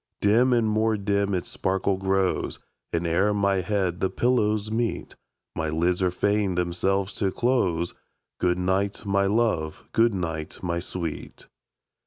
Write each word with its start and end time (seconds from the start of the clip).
Dim 0.21 0.51
and 0.51 0.67
more 0.67 0.97
dim 0.97 1.35
its 1.35 1.47
sparkle 1.49 1.95
grows, 1.95 2.57
And 2.91 3.05
ere 3.05 3.35
my 3.35 3.57
head 3.61 3.99
the 3.99 4.09
pillows 4.09 4.71
meet, 4.71 5.15
My 5.55 5.69
lids 5.69 6.01
are 6.01 6.09
fain 6.09 6.55
themselves 6.55 7.13
to 7.19 7.29
close. 7.29 7.93
Good 8.39 8.57
night, 8.57 9.05
my 9.05 9.27
love! 9.27 9.85
good 9.91 10.15
night, 10.15 10.63
my 10.63 10.79
sweet! 10.79 11.49